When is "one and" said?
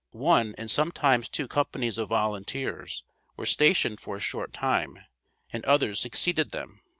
0.13-0.71